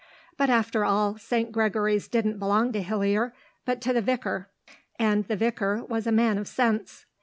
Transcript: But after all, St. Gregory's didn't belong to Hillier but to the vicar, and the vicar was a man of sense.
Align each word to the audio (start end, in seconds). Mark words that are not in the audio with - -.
But 0.35 0.49
after 0.49 0.83
all, 0.83 1.19
St. 1.19 1.51
Gregory's 1.51 2.07
didn't 2.07 2.39
belong 2.39 2.71
to 2.73 2.81
Hillier 2.81 3.35
but 3.65 3.81
to 3.81 3.93
the 3.93 4.01
vicar, 4.01 4.49
and 4.97 5.27
the 5.27 5.35
vicar 5.35 5.83
was 5.83 6.07
a 6.07 6.11
man 6.11 6.39
of 6.39 6.47
sense. 6.47 7.05